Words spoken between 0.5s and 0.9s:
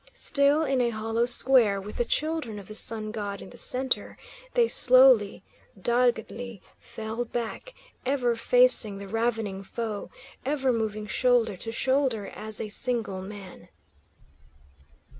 in a